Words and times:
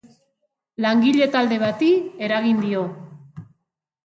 Langile 0.85 1.27
talde 1.35 1.59
bati 1.65 1.91
eragin 2.29 2.65
dio. 2.67 2.83